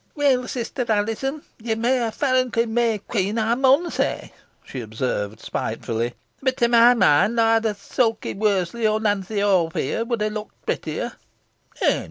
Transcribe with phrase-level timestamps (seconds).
[0.15, 4.33] ]"Weel, sister Alizon, ye may a farrently May Queen, ey mun say"
[4.65, 10.23] she observed, spitefully, "but to my mind other Suky Worseley, or Nancy Holt, here, would
[10.23, 11.11] ha' looked prottier."